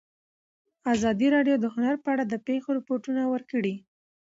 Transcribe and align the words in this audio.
ازادي 0.93 1.27
راډیو 1.35 1.55
د 1.59 1.65
هنر 1.75 1.95
په 2.03 2.09
اړه 2.13 2.23
د 2.27 2.33
پېښو 2.47 2.69
رپوټونه 2.79 3.21
ورکړي. 3.33 3.75